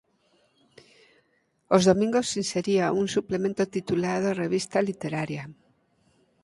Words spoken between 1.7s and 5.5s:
Os domingos insería un suplemento titulado "Revista Literaria".